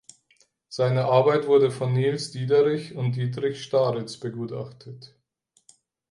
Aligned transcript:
Seine 0.67 1.05
Arbeit 1.05 1.45
wurde 1.45 1.69
von 1.69 1.93
Nils 1.93 2.31
Diederich 2.31 2.95
und 2.95 3.15
Dietrich 3.15 3.61
Staritz 3.61 4.17
begutachtet. 4.17 5.15